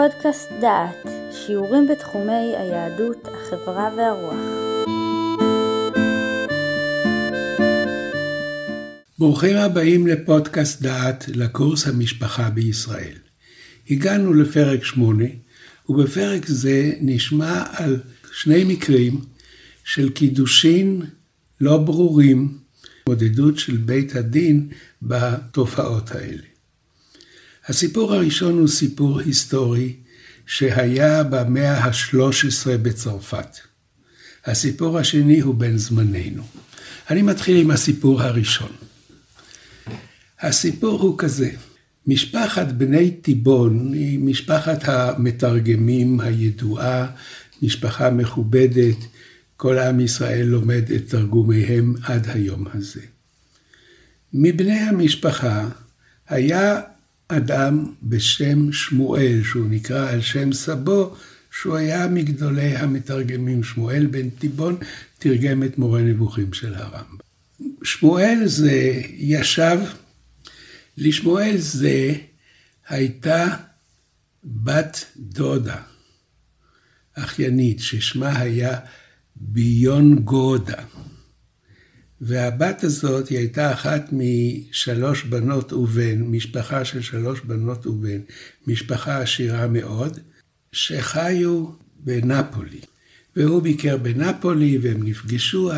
[0.00, 4.34] פודקאסט דעת, שיעורים בתחומי היהדות, החברה והרוח.
[9.18, 13.16] ברוכים הבאים לפודקאסט דעת לקורס המשפחה בישראל.
[13.90, 15.24] הגענו לפרק שמונה,
[15.88, 18.00] ובפרק זה נשמע על
[18.32, 19.20] שני מקרים
[19.84, 21.02] של קידושין
[21.60, 22.58] לא ברורים,
[23.02, 24.68] התמודדות של בית הדין
[25.02, 26.50] בתופעות האלה.
[27.70, 29.96] הסיפור הראשון הוא סיפור היסטורי
[30.46, 33.56] שהיה במאה ה-13 בצרפת.
[34.44, 36.42] הסיפור השני הוא בן זמננו.
[37.10, 38.72] אני מתחיל עם הסיפור הראשון.
[40.40, 41.50] הסיפור הוא כזה,
[42.06, 47.06] משפחת בני תיבון היא משפחת המתרגמים הידועה,
[47.62, 48.98] משפחה מכובדת,
[49.56, 53.00] כל עם ישראל לומד את תרגומיהם עד היום הזה.
[54.32, 55.68] מבני המשפחה
[56.28, 56.80] היה
[57.36, 61.16] אדם בשם שמואל, שהוא נקרא על שם סבו,
[61.50, 63.64] שהוא היה מגדולי המתרגמים.
[63.64, 64.76] שמואל בן תיבון
[65.18, 67.16] תרגם את מורה נבוכים של הרמב"ם.
[67.84, 69.78] שמואל זה ישב,
[70.98, 72.14] לשמואל זה
[72.88, 73.46] הייתה
[74.44, 75.76] בת דודה,
[77.14, 78.78] אחיינית, ששמה היה
[79.36, 80.82] ביון גודה.
[82.20, 88.20] והבת הזאת היא הייתה אחת משלוש בנות ובן, משפחה של שלוש בנות ובן,
[88.66, 90.18] משפחה עשירה מאוד,
[90.72, 91.66] שחיו
[91.98, 92.80] בנפולי.
[93.36, 95.70] והוא ביקר בנפולי והם נפגשו.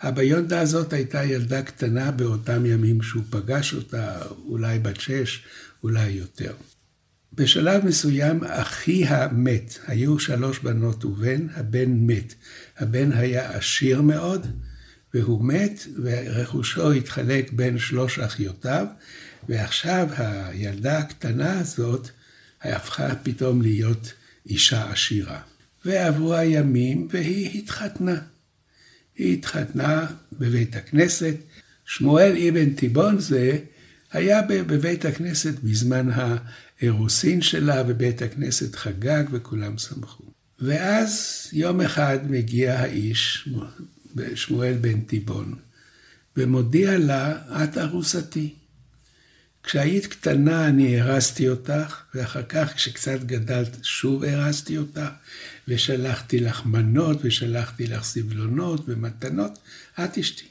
[0.00, 5.42] הביונדה הזאת הייתה ילדה קטנה באותם ימים שהוא פגש אותה, אולי בת שש,
[5.82, 6.52] אולי יותר.
[7.32, 12.34] בשלב מסוים אחיה מת, היו שלוש בנות ובן, הבן מת.
[12.78, 14.46] הבן היה עשיר מאוד,
[15.14, 18.86] והוא מת, ורכושו התחלק בין שלוש אחיותיו,
[19.48, 22.10] ועכשיו הילדה הקטנה הזאת
[22.62, 24.12] הפכה פתאום להיות
[24.46, 25.40] אישה עשירה.
[25.84, 28.18] ועברו הימים והיא התחתנה.
[29.16, 31.34] היא התחתנה בבית הכנסת.
[31.84, 33.58] שמואל אבן תיבון זה
[34.12, 40.24] היה בבית הכנסת בזמן האירוסין שלה, ובית הכנסת חגג וכולם שמחו.
[40.60, 43.48] ואז יום אחד מגיע האיש,
[44.34, 45.54] שמואל בן תיבון,
[46.36, 47.32] ומודיע לה,
[47.64, 48.54] את ארוסתי.
[49.62, 55.10] כשהיית קטנה אני הרסתי אותך, ואחר כך כשקצת גדלת שוב הרסתי אותך,
[55.68, 59.58] ושלחתי לך מנות, ושלחתי לך סבלונות ומתנות,
[60.04, 60.44] את אשתי.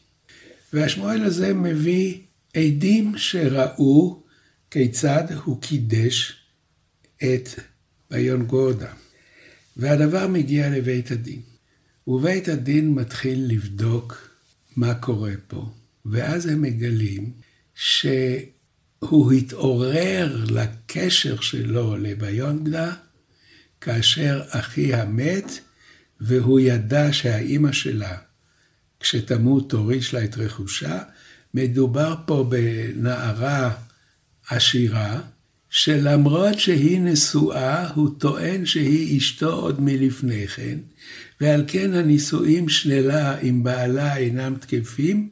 [0.74, 2.18] והשמואל הזה מביא
[2.54, 4.24] עדים שראו
[4.72, 6.36] כיצד הוא קידש
[7.18, 7.50] את
[8.12, 8.94] ביון גודה.
[9.78, 11.53] והדבר מגיע לבית הדין.
[12.08, 14.30] ובית הדין מתחיל לבדוק
[14.76, 15.72] מה קורה פה,
[16.06, 17.32] ואז הם מגלים
[17.76, 22.94] שהוא התעורר לקשר שלו לביונגדה
[23.82, 25.52] כאשר אחיה מת,
[26.22, 28.18] והוא ידע שהאימא שלה,
[29.00, 31.00] כשתמות תוריש לה את רכושה,
[31.54, 33.74] מדובר פה בנערה
[34.50, 35.22] עשירה,
[35.76, 40.80] שלמרות שהיא נשואה, הוא טוען שהיא אשתו עוד מלפני כן,
[41.42, 45.30] ועל כן הנישואים שלה עם בעלה אינם תקפים,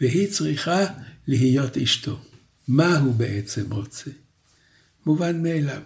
[0.00, 0.84] והיא צריכה
[1.26, 2.20] להיות אשתו.
[2.68, 4.10] מה הוא בעצם רוצה?
[5.06, 5.82] מובן מאליו,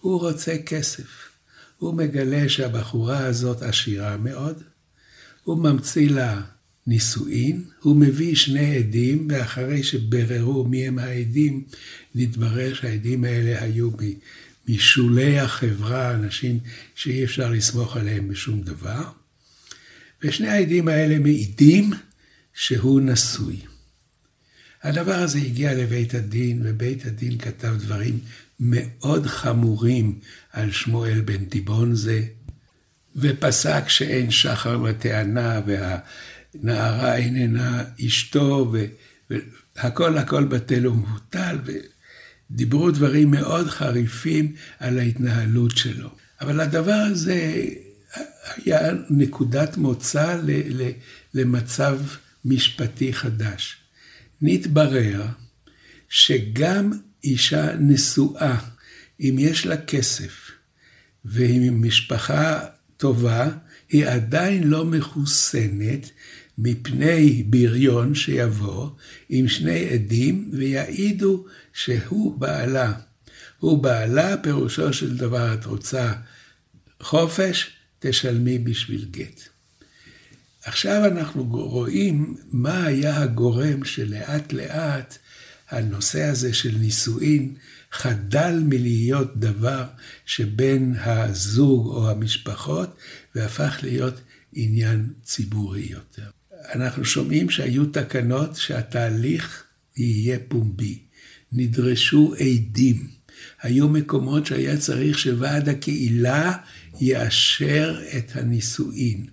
[0.00, 1.28] הוא רוצה כסף.
[1.78, 4.62] הוא מגלה שהבחורה הזאת עשירה מאוד,
[5.44, 6.40] הוא ממציא לה
[6.90, 11.64] נישואין, הוא מביא שני עדים, ואחרי שבררו מי הם העדים,
[12.14, 13.90] נתברר שהעדים האלה היו
[14.68, 16.58] משולי החברה, אנשים
[16.94, 19.04] שאי אפשר לסמוך עליהם בשום דבר.
[20.22, 21.90] ושני העדים האלה מעידים
[22.54, 23.56] שהוא נשוי.
[24.82, 28.18] הדבר הזה הגיע לבית הדין, ובית הדין כתב דברים
[28.60, 30.18] מאוד חמורים
[30.52, 32.22] על שמואל בן תיבון זה,
[33.16, 35.60] ופסק שאין שחר לטענה,
[36.54, 38.72] והנערה איננה אשתו,
[39.76, 41.58] והכל הכל בטל ומבוטל,
[42.50, 46.10] דיברו דברים מאוד חריפים על ההתנהלות שלו.
[46.40, 47.64] אבל הדבר הזה
[48.56, 50.40] היה נקודת מוצא
[51.34, 51.98] למצב
[52.44, 53.76] משפטי חדש.
[54.42, 55.26] נתברר
[56.08, 56.90] שגם
[57.24, 58.58] אישה נשואה,
[59.20, 60.50] אם יש לה כסף
[61.24, 62.60] והיא משפחה
[62.96, 63.48] טובה,
[63.88, 66.10] היא עדיין לא מחוסנת
[66.62, 68.90] מפני בריון שיבוא
[69.28, 72.92] עם שני עדים ויעידו שהוא בעלה.
[73.58, 76.12] הוא בעלה, פירושו של דבר, את רוצה
[77.02, 79.40] חופש, תשלמי בשביל גט.
[80.64, 85.18] עכשיו אנחנו רואים מה היה הגורם שלאט לאט
[85.70, 87.54] הנושא הזה של נישואין
[87.92, 89.84] חדל מלהיות דבר
[90.26, 92.96] שבין הזוג או המשפחות,
[93.34, 94.20] והפך להיות
[94.52, 96.30] עניין ציבורי יותר.
[96.74, 99.64] אנחנו שומעים שהיו תקנות שהתהליך
[99.96, 100.98] יהיה פומבי.
[101.52, 103.08] נדרשו עדים.
[103.62, 106.52] היו מקומות שהיה צריך שוועד הקהילה
[107.00, 109.26] יאשר את הנישואין.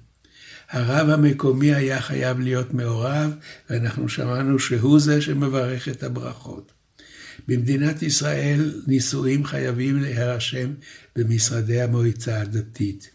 [0.70, 3.32] הרב המקומי היה חייב להיות מעורב,
[3.70, 6.72] ואנחנו שמענו שהוא זה שמברך את הברכות.
[7.48, 10.74] במדינת ישראל נישואים חייבים להירשם
[11.16, 13.10] במשרדי המועצה הדתית,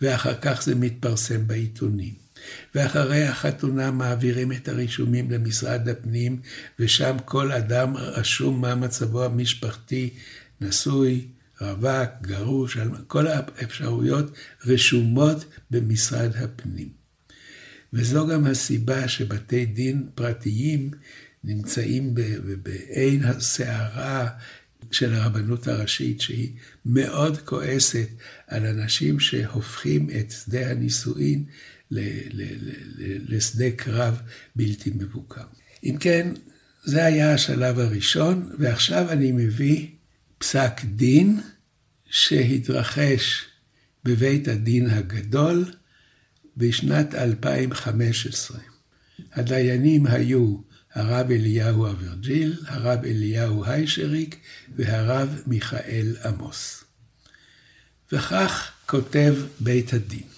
[0.00, 2.27] ואחר כך זה מתפרסם בעיתונים.
[2.74, 6.40] ואחרי החתונה מעבירים את הרישומים למשרד הפנים,
[6.78, 10.10] ושם כל אדם רשום מה מצבו המשפחתי,
[10.60, 11.26] נשוי,
[11.60, 14.36] רווק, גרוש, כל האפשרויות
[14.66, 16.88] רשומות במשרד הפנים.
[17.92, 20.90] וזו גם הסיבה שבתי דין פרטיים
[21.44, 22.14] נמצאים
[22.62, 24.28] בעין הסערה
[24.90, 26.52] של הרבנות הראשית, שהיא
[26.86, 28.08] מאוד כועסת
[28.46, 31.44] על אנשים שהופכים את שדה הנישואין
[31.90, 34.20] לשדה קרב
[34.56, 35.44] בלתי מבוקר.
[35.84, 36.32] אם כן,
[36.84, 39.86] זה היה השלב הראשון, ועכשיו אני מביא
[40.38, 41.40] פסק דין
[42.10, 43.44] שהתרחש
[44.04, 45.72] בבית הדין הגדול
[46.56, 48.58] בשנת 2015.
[49.32, 50.56] הדיינים היו
[50.94, 54.36] הרב אליהו אברג'יל, הרב אליהו היישריק
[54.76, 56.84] והרב מיכאל עמוס.
[58.12, 60.37] וכך כותב בית הדין: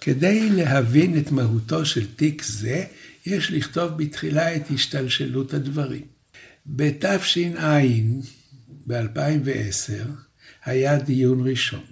[0.00, 2.84] כדי להבין את מהותו של תיק זה,
[3.26, 6.04] יש לכתוב בתחילה את השתלשלות הדברים.
[6.66, 7.78] בתש"ע,
[8.86, 10.08] ב-2010,
[10.64, 11.84] היה דיון ראשון.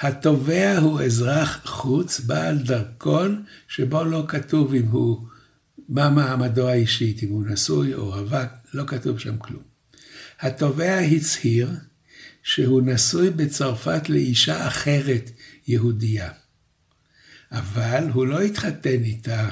[0.00, 5.26] התובע הוא אזרח חוץ, בעל דרכון, שבו לא כתוב אם הוא,
[5.88, 9.62] מה מעמדו האישית, אם הוא נשוי או רווק, לא כתוב שם כלום.
[10.40, 11.70] התובע הצהיר
[12.42, 15.30] שהוא נשוי בצרפת לאישה אחרת,
[15.68, 16.30] יהודייה.
[17.52, 19.48] אבל הוא לא התחתן איתה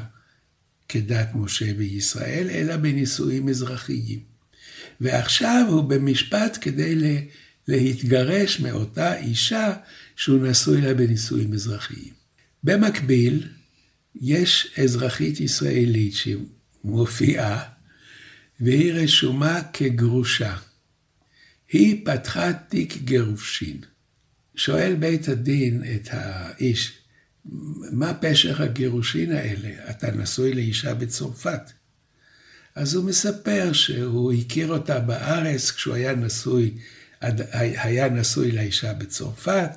[0.88, 4.20] כדת משה בישראל, אלא בנישואים אזרחיים.
[5.00, 7.22] ועכשיו הוא במשפט כדי
[7.68, 9.72] להתגרש מאותה אישה
[10.16, 12.12] שהוא נשוי לה בנישואים אזרחיים.
[12.64, 13.48] במקביל,
[14.14, 17.62] יש אזרחית ישראלית שמופיעה,
[18.60, 20.56] והיא רשומה כגרושה.
[21.72, 23.76] היא פתחה תיק גירושין.
[24.54, 26.92] שואל בית הדין את האיש,
[27.92, 29.90] מה פשר הגירושין האלה?
[29.90, 31.72] אתה נשוי לאישה בצרפת.
[32.74, 36.74] אז הוא מספר שהוא הכיר אותה בארץ כשהוא היה נשוי,
[37.20, 39.70] היה נשוי לאישה בצרפת,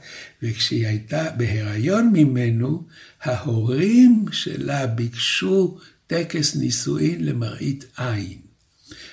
[0.44, 2.88] וכשהיא הייתה בהיריון ממנו,
[3.22, 8.38] ההורים שלה ביקשו טקס נישואין למראית עין.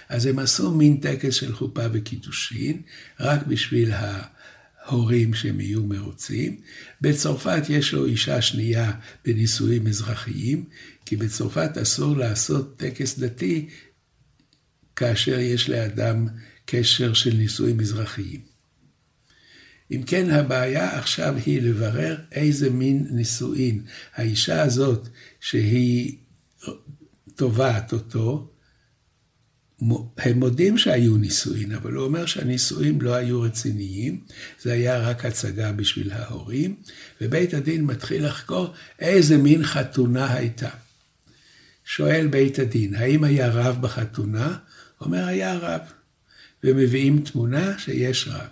[0.09, 2.83] אז הם עשו מין טקס של חופה וקידושין,
[3.21, 3.93] רק בשביל
[4.87, 6.61] ההורים שהם יהיו מרוצים.
[7.01, 8.93] בצרפת יש לו אישה שנייה
[9.25, 10.65] בנישואים אזרחיים,
[11.07, 13.69] כי בצרפת אסור לעשות טקס דתי
[14.97, 16.27] כאשר יש לאדם
[16.65, 18.41] קשר של נישואים אזרחיים.
[19.91, 23.83] אם כן, הבעיה עכשיו היא לברר איזה מין נישואין.
[24.15, 25.09] האישה הזאת,
[25.41, 26.17] שהיא
[27.35, 28.56] תובעת אותו,
[30.19, 34.25] הם מודים שהיו נישואין, אבל הוא אומר שהנישואין לא היו רציניים,
[34.63, 36.77] זה היה רק הצגה בשביל ההורים,
[37.21, 40.71] ובית הדין מתחיל לחקור איזה מין חתונה הייתה.
[41.85, 44.59] שואל בית הדין, האם היה רב בחתונה?
[45.01, 45.81] אומר, היה רב.
[46.65, 48.49] ומביאים תמונה שיש רב.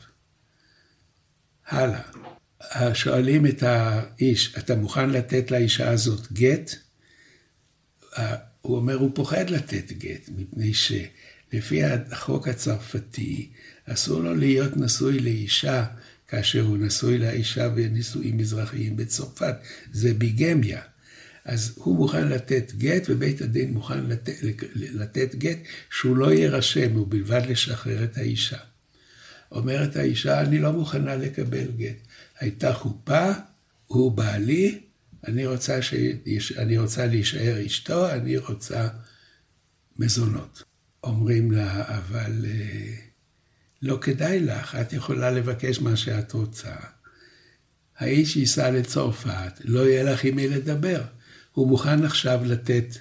[1.67, 2.01] הלאה.
[2.95, 6.71] שואלים את האיש, אתה מוכן לתת לאישה הזאת גט?
[8.65, 13.49] הוא אומר, הוא פוחד לתת גט, מפני שלפי החוק הצרפתי,
[13.87, 15.85] אסור לו להיות נשוי לאישה
[16.29, 19.55] כאשר הוא נשוי לאישה בנישואים מזרחיים בצרפת.
[19.93, 20.81] זה ביגמיה.
[21.45, 24.35] אז הוא מוכן לתת גט, ובית הדין מוכן לתת,
[24.75, 25.59] לתת גט
[25.91, 28.59] שהוא לא יירשם, ובלבד לשחרר את האישה.
[29.53, 31.97] אומרת האישה, אני לא מוכנה לקבל גט.
[32.41, 33.33] הייתה חופה,
[33.87, 34.81] הוא בעלי,
[35.27, 35.95] אני רוצה, ש...
[36.59, 38.89] אני רוצה להישאר אשתו, אני רוצה
[39.99, 40.63] מזונות.
[41.05, 42.95] אומרים לה, אבל אה,
[43.83, 46.75] לא כדאי לך, את יכולה לבקש מה שאת רוצה.
[47.97, 51.03] האיש ייסע לצרפת, לא יהיה לך עם מי לדבר.
[51.53, 52.95] הוא מוכן עכשיו לתת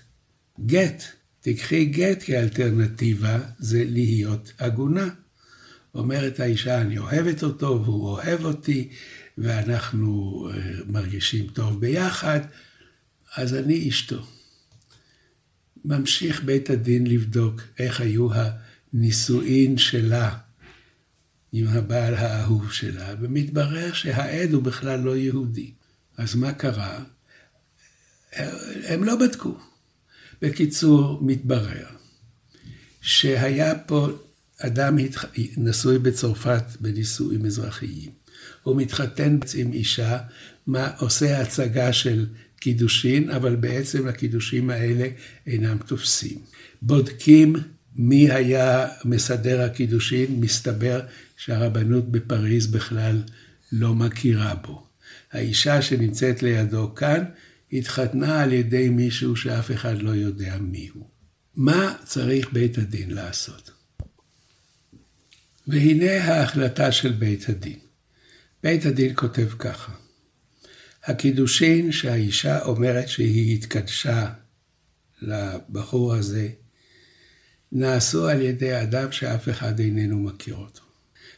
[0.65, 1.03] גט.
[1.41, 5.09] תקחי גט כאלטרנטיבה, זה להיות עגונה.
[5.95, 8.89] אומרת האישה, אני אוהבת אותו והוא אוהב אותי,
[9.37, 12.39] ואנחנו אה, מרגישים טוב ביחד,
[13.35, 14.25] אז אני אשתו.
[15.85, 20.37] ממשיך בית הדין לבדוק איך היו הנישואין שלה
[21.51, 25.71] עם הבעל האהוב שלה, ומתברר שהעד הוא בכלל לא יהודי.
[26.17, 27.03] אז מה קרה?
[28.87, 29.57] הם לא בדקו.
[30.41, 31.85] בקיצור, מתברר
[33.01, 34.07] שהיה פה
[34.57, 34.97] אדם
[35.57, 38.22] נשוי בצרפת בנישואים אזרחיים.
[38.63, 40.17] הוא מתחתן עם אישה,
[40.67, 42.25] מה, עושה הצגה של
[42.59, 45.07] קידושין, אבל בעצם הקידושים האלה
[45.47, 46.37] אינם תופסים.
[46.81, 47.55] בודקים
[47.95, 51.01] מי היה מסדר הקידושין, מסתבר
[51.37, 53.21] שהרבנות בפריז בכלל
[53.71, 54.87] לא מכירה בו.
[55.31, 57.23] האישה שנמצאת לידו כאן
[57.73, 61.07] התחתנה על ידי מישהו שאף אחד לא יודע מיהו.
[61.55, 63.71] מה צריך בית הדין לעשות?
[65.67, 67.79] והנה ההחלטה של בית הדין.
[68.63, 69.91] בית הדין כותב ככה:
[71.03, 74.29] הקידושין שהאישה אומרת שהיא התקדשה
[75.21, 76.49] לבחור הזה,
[77.71, 80.81] נעשו על ידי אדם שאף אחד איננו מכיר אותו.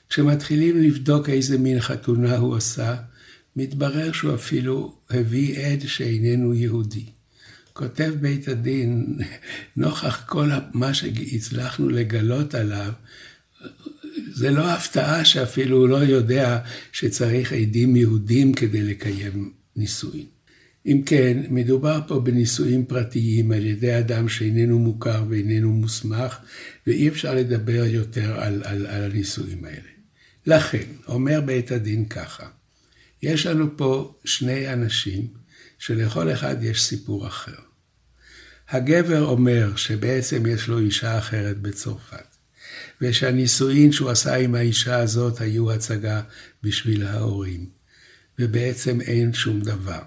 [0.09, 2.95] כשמתחילים לבדוק איזה מין חתונה הוא עשה,
[3.55, 7.05] מתברר שהוא אפילו הביא עד שאיננו יהודי.
[7.73, 9.17] כותב בית הדין,
[9.77, 12.91] נוכח כל מה שהצלחנו לגלות עליו,
[14.33, 16.59] זה לא הפתעה שאפילו הוא לא יודע
[16.91, 20.25] שצריך עדים יהודים כדי לקיים נישואין.
[20.85, 26.37] אם כן, מדובר פה בנישואים פרטיים על ידי אדם שאיננו מוכר ואיננו מוסמך,
[26.87, 29.89] ואי אפשר לדבר יותר על, על, על הנישואים האלה.
[30.45, 32.47] לכן, אומר בית הדין ככה,
[33.23, 35.27] יש לנו פה שני אנשים
[35.79, 37.65] שלכל אחד יש סיפור אחר.
[38.69, 42.34] הגבר אומר שבעצם יש לו אישה אחרת בצרפת,
[43.01, 46.21] ושהנישואין שהוא עשה עם האישה הזאת היו הצגה
[46.63, 47.69] בשביל ההורים,
[48.39, 50.01] ובעצם אין שום דבר.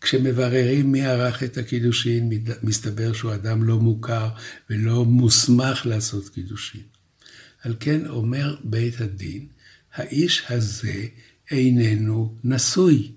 [0.00, 2.30] כשמבררים מי ערך את הקידושין,
[2.62, 4.28] מסתבר שהוא אדם לא מוכר
[4.70, 6.82] ולא מוסמך לעשות קידושין.
[7.62, 9.46] על כן אומר בית הדין,
[9.94, 11.04] האיש הזה
[11.50, 13.12] איננו נשוי.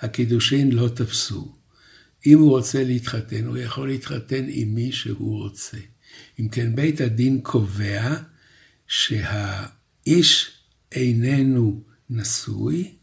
[0.00, 1.54] הקידושין לא תפסו.
[2.26, 5.76] אם הוא רוצה להתחתן, הוא יכול להתחתן עם מי שהוא רוצה.
[6.40, 8.16] אם כן, בית הדין קובע
[8.90, 10.50] שהאיש
[10.92, 12.94] איננו נשוי,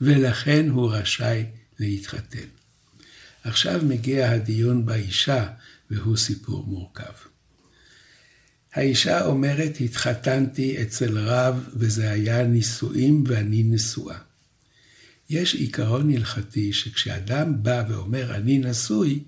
[0.00, 1.44] ולכן הוא רשאי
[1.78, 2.48] להתחתן.
[3.44, 5.46] עכשיו מגיע הדיון באישה,
[5.90, 7.12] והוא סיפור מורכב.
[8.72, 14.18] האישה אומרת, התחתנתי אצל רב, וזה היה נישואים ואני נשואה.
[15.30, 19.24] יש עיקרון הלכתי שכשאדם בא ואומר, אני נשוי,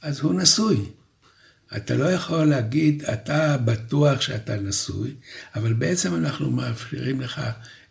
[0.00, 0.90] אז הוא נשוי.
[1.76, 5.14] אתה לא יכול להגיד, אתה בטוח שאתה נשוי,
[5.54, 7.40] אבל בעצם אנחנו מאפשרים לך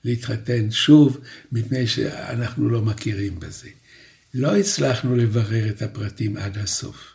[0.04, 1.18] להתחתן שוב,
[1.52, 3.70] מפני שאנחנו לא מכירים בזה.
[4.34, 7.14] לא הצלחנו לברר את הפרטים עד הסוף,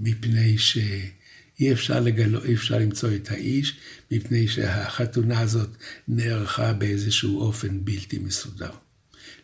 [0.00, 3.76] מפני שאי אפשר, לגלו, אי אפשר למצוא את האיש,
[4.10, 5.70] מפני שהחתונה הזאת
[6.08, 8.70] נערכה באיזשהו אופן בלתי מסודר.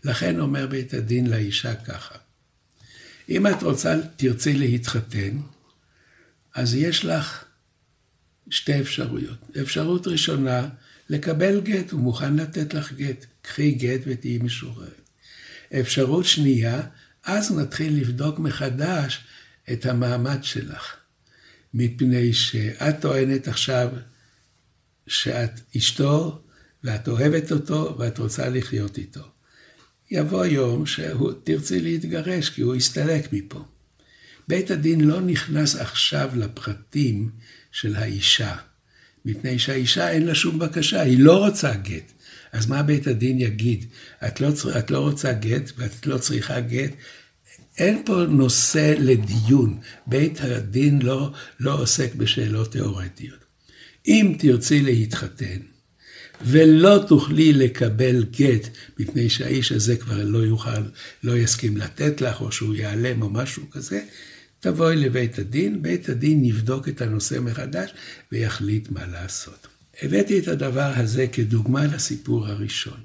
[0.05, 2.15] לכן אומר בית הדין לאישה ככה,
[3.29, 5.39] אם את רוצה, תרצי להתחתן,
[6.59, 7.45] אז יש לך
[8.51, 9.39] שתי אפשרויות.
[9.63, 10.69] אפשרות ראשונה,
[11.09, 13.27] לקבל גט, הוא מוכן לתת לך גט.
[13.43, 15.11] קחי גט ותהיי משוררת.
[15.81, 16.83] אפשרות שנייה,
[17.25, 19.25] אז נתחיל לבדוק מחדש
[19.73, 20.97] את המעמד שלך.
[21.75, 23.89] מפני שאת טוענת עכשיו
[25.07, 26.43] שאת אשתו,
[26.85, 29.29] ואת אוהבת אותו, ואת רוצה לחיות איתו.
[30.11, 33.65] יבוא יום שתרצי להתגרש, כי הוא יסתלק מפה.
[34.49, 37.31] בית הדין לא נכנס עכשיו לפרטים
[37.73, 38.57] של האישה,
[39.25, 42.13] מפני שהאישה אין לה שום בקשה, היא לא רוצה גט.
[42.53, 43.85] אז מה בית הדין יגיד?
[44.27, 46.91] את לא, את לא רוצה גט ואת לא צריכה גט?
[47.79, 49.79] אין פה נושא לדיון.
[50.07, 53.45] בית הדין לא, לא עוסק בשאלות תיאורטיות.
[54.07, 55.59] אם תרצי להתחתן,
[56.43, 60.83] ולא תוכלי לקבל גט, מפני שהאיש הזה כבר לא יוכל,
[61.23, 64.01] לא יסכים לתת לך, או שהוא ייעלם או משהו כזה,
[64.61, 67.91] תבואי לבית הדין, בית הדין יבדוק את הנושא מחדש
[68.33, 69.67] ויחליט מה לעשות.
[70.03, 73.01] הבאתי את הדבר הזה כדוגמה לסיפור הראשון.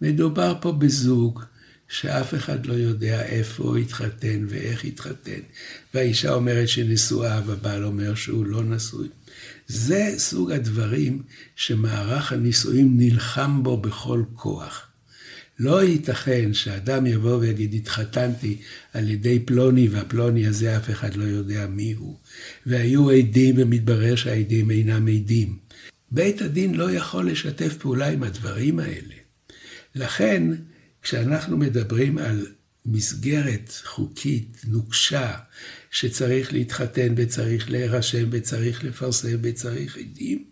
[0.00, 1.42] מדובר פה בזוג
[1.88, 5.40] שאף אחד לא יודע איפה הוא התחתן ואיך התחתן,
[5.94, 9.08] והאישה אומרת שנשואה והבעל אומר שהוא לא נשוי.
[9.66, 11.22] זה סוג הדברים
[11.56, 14.89] שמערך הנישואים נלחם בו בכל כוח.
[15.60, 18.56] לא ייתכן שאדם יבוא ויגיד, התחתנתי
[18.92, 22.18] על ידי פלוני, והפלוני הזה אף אחד לא יודע מי הוא.
[22.66, 25.58] והיו עדים ומתברר שהעדים אינם עדים.
[26.10, 29.14] בית הדין לא יכול לשתף פעולה עם הדברים האלה.
[29.94, 30.42] לכן,
[31.02, 32.46] כשאנחנו מדברים על
[32.86, 35.32] מסגרת חוקית נוקשה,
[35.90, 40.44] שצריך להתחתן וצריך להירשם וצריך לפרסם וצריך עדים.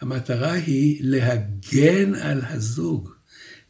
[0.00, 3.14] המטרה היא להגן על הזוג,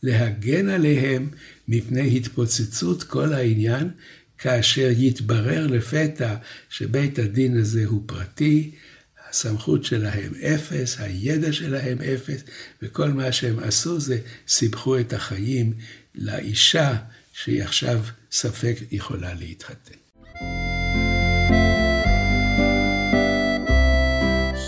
[0.05, 1.29] להגן עליהם
[1.69, 3.91] מפני התפוצצות כל העניין,
[4.39, 6.35] כאשר יתברר לפתע
[6.71, 8.71] שבית הדין הזה הוא פרטי,
[9.31, 12.43] הסמכות שלהם אפס, הידע שלהם אפס,
[12.83, 14.19] וכל מה שהם עשו זה
[14.49, 15.73] סיבכו את החיים
[16.15, 16.97] לאישה
[17.33, 18.01] שהיא עכשיו
[18.33, 19.95] ספק יכולה להתחתן.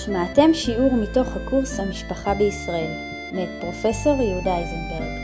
[0.04, 2.92] שמעתם שיעור מתוך הקורס המשפחה בישראל,
[3.32, 5.15] מאת פרופסור יהודה איזנברג.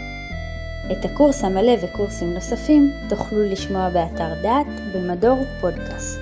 [0.93, 6.21] את הקורס המלא וקורסים נוספים תוכלו לשמוע באתר דעת במדור פודקאסט.